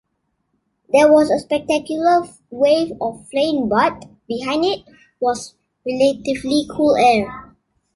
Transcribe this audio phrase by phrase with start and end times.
[0.89, 4.79] There was a spectacular wave of flame but, behind it,
[5.21, 5.53] was
[5.85, 7.55] relatively cool air.